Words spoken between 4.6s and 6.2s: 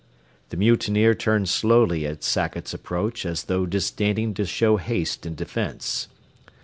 haste in defence.